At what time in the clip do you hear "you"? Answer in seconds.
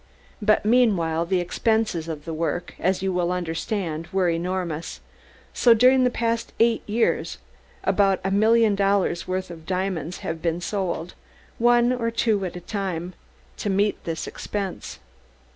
3.03-3.13